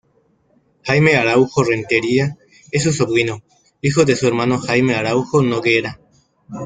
[0.83, 2.35] Jaime Araújo Rentería
[2.71, 3.43] es su sobrino,
[3.81, 5.99] hijo de su hermano Jaime Araújo Noguera.